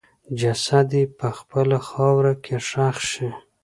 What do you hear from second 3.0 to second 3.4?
شي.